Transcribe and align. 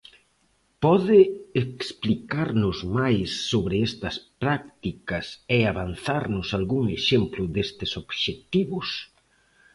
Pode 0.83 1.19
explicarnos 1.63 2.77
máis 2.97 3.27
sobre 3.51 3.75
estas 3.89 4.15
prácticas 4.43 5.25
e 5.55 5.57
avanzarnos 5.71 6.47
algún 6.57 6.83
exemplo 6.99 7.43
destes 7.55 7.91
obxectivos? 8.03 8.87